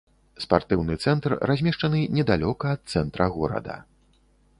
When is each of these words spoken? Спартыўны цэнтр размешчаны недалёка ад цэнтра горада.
Спартыўны 0.43 0.95
цэнтр 1.07 1.35
размешчаны 1.51 2.01
недалёка 2.17 2.65
ад 2.77 2.81
цэнтра 2.95 3.29
горада. 3.37 3.77